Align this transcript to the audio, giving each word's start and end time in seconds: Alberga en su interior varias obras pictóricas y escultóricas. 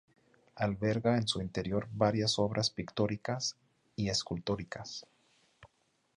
Alberga 0.55 1.15
en 1.15 1.27
su 1.27 1.43
interior 1.43 1.87
varias 1.91 2.39
obras 2.39 2.71
pictóricas 2.71 3.55
y 3.95 4.09
escultóricas. 4.09 5.05